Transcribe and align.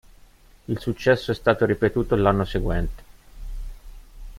Il 0.65 0.79
successo 0.79 1.29
è 1.29 1.35
stato 1.35 1.63
ripetuto 1.67 2.15
l'anno 2.15 2.43
seguente. 2.43 3.03